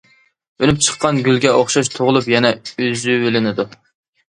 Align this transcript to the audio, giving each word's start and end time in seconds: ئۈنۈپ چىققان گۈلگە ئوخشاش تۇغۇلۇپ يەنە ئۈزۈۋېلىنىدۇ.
ئۈنۈپ 0.63 0.79
چىققان 0.85 1.19
گۈلگە 1.27 1.51
ئوخشاش 1.59 1.93
تۇغۇلۇپ 1.97 2.31
يەنە 2.35 2.55
ئۈزۈۋېلىنىدۇ. 2.83 3.71